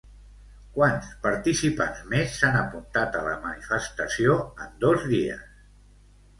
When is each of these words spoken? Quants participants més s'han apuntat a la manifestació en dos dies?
Quants 0.77 1.11
participants 1.25 1.99
més 2.15 2.33
s'han 2.39 2.57
apuntat 2.63 3.21
a 3.21 3.23
la 3.29 3.37
manifestació 3.47 4.41
en 4.67 4.77
dos 4.89 5.09
dies? 5.15 5.49